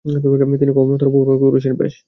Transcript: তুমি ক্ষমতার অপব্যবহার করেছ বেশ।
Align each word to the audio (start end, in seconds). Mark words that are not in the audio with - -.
তুমি 0.05 0.35
ক্ষমতার 0.71 1.09
অপব্যবহার 1.09 1.37
করেছ 1.43 1.65
বেশ। 1.79 1.93